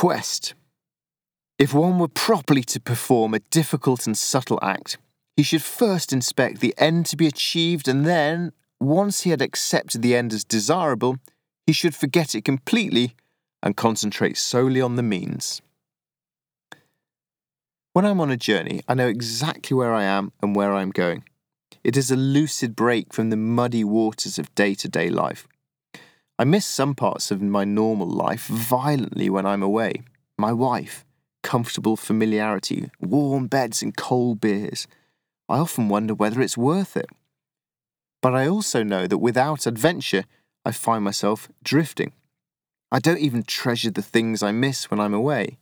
[0.00, 0.54] quest.
[1.58, 4.96] If one were properly to perform a difficult and subtle act,
[5.36, 10.00] he should first inspect the end to be achieved and then, once he had accepted
[10.00, 11.18] the end as desirable,
[11.66, 13.14] he should forget it completely
[13.62, 15.60] and concentrate solely on the means.
[17.92, 21.24] When I'm on a journey, I know exactly where I am and where I'm going.
[21.84, 25.46] It is a lucid break from the muddy waters of day to day life.
[26.40, 29.92] I miss some parts of my normal life violently when I'm away.
[30.38, 31.04] My wife,
[31.42, 34.86] comfortable familiarity, warm beds, and cold beers.
[35.50, 37.10] I often wonder whether it's worth it.
[38.22, 40.24] But I also know that without adventure,
[40.64, 42.14] I find myself drifting.
[42.90, 45.58] I don't even treasure the things I miss when I'm away.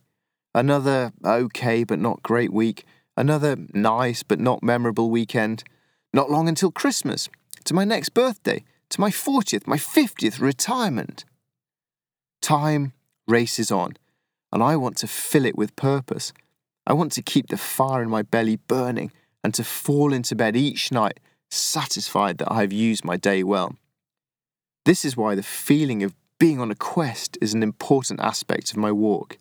[0.55, 2.85] Another okay but not great week,
[3.17, 5.65] another nice but not memorable weekend.
[6.13, 7.27] Not long until Christmas,
[7.65, 11.25] to my next birthday, to my 40th, my 50th retirement.
[12.41, 12.93] Time
[13.27, 13.93] races on,
[14.51, 16.33] and I want to fill it with purpose.
[16.87, 19.11] I want to keep the fire in my belly burning
[19.43, 21.19] and to fall into bed each night
[21.51, 23.75] satisfied that I have used my day well.
[24.85, 28.77] This is why the feeling of being on a quest is an important aspect of
[28.77, 29.37] my walk.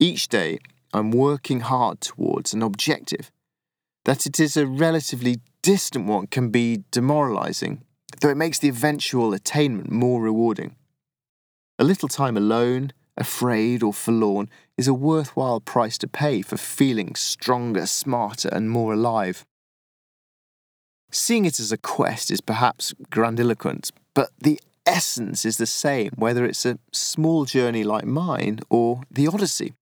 [0.00, 0.58] Each day,
[0.92, 3.30] I'm working hard towards an objective.
[4.04, 7.82] That it is a relatively distant one can be demoralizing,
[8.20, 10.76] though it makes the eventual attainment more rewarding.
[11.78, 17.14] A little time alone, afraid, or forlorn is a worthwhile price to pay for feeling
[17.14, 19.44] stronger, smarter, and more alive.
[21.10, 26.44] Seeing it as a quest is perhaps grandiloquent, but the essence is the same whether
[26.44, 29.74] it's a small journey like mine or the Odyssey.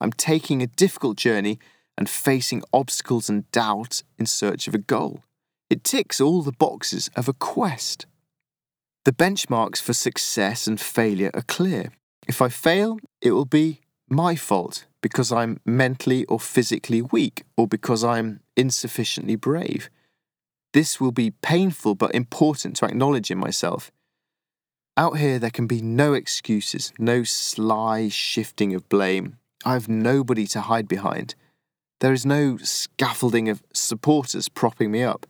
[0.00, 1.58] I'm taking a difficult journey
[1.96, 5.22] and facing obstacles and doubt in search of a goal.
[5.74, 8.06] It ticks all the boxes of a quest.
[9.04, 11.90] The benchmarks for success and failure are clear.
[12.28, 17.66] If I fail, it will be my fault because I'm mentally or physically weak or
[17.66, 19.90] because I'm insufficiently brave.
[20.74, 23.90] This will be painful but important to acknowledge in myself.
[24.96, 29.38] Out here, there can be no excuses, no sly shifting of blame.
[29.64, 31.34] I have nobody to hide behind.
[31.98, 35.26] There is no scaffolding of supporters propping me up.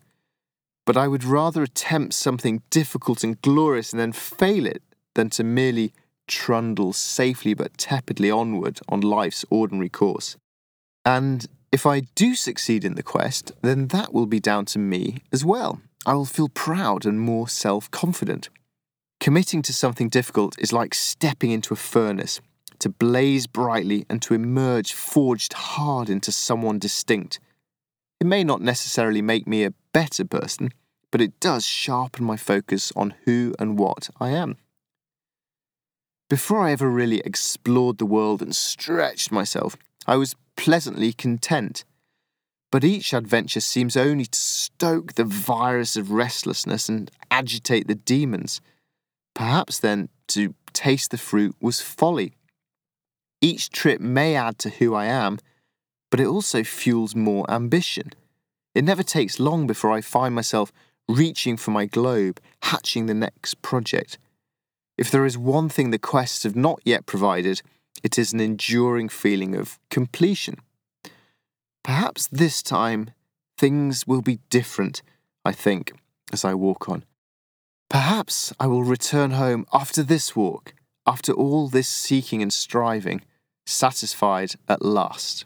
[0.85, 4.83] But I would rather attempt something difficult and glorious and then fail it
[5.15, 5.93] than to merely
[6.27, 10.37] trundle safely but tepidly onward on life's ordinary course.
[11.03, 15.23] And if I do succeed in the quest, then that will be down to me
[15.31, 15.81] as well.
[16.05, 18.49] I will feel proud and more self confident.
[19.19, 22.41] Committing to something difficult is like stepping into a furnace
[22.79, 27.39] to blaze brightly and to emerge forged hard into someone distinct.
[28.19, 30.73] It may not necessarily make me a better person,
[31.09, 34.57] but it does sharpen my focus on who and what I am.
[36.29, 41.85] Before I ever really explored the world and stretched myself, I was pleasantly content.
[42.73, 48.59] But each adventure seems only to stoke the virus of restlessness and agitate the demons.
[49.33, 52.33] Perhaps then to taste the fruit was folly.
[53.39, 55.37] Each trip may add to who I am,
[56.11, 58.11] but it also fuels more ambition.
[58.75, 60.71] It never takes long before I find myself
[61.07, 64.17] reaching for my globe, hatching the next project.
[64.97, 67.61] If there is one thing the quests have not yet provided,
[68.03, 70.57] it is an enduring feeling of completion.
[71.83, 73.11] Perhaps this time
[73.57, 75.01] things will be different,
[75.45, 75.93] I think,
[76.33, 77.05] as I walk on.
[77.89, 80.73] Perhaps I will return home after this walk,
[81.07, 83.21] after all this seeking and striving
[83.65, 85.45] satisfied at last.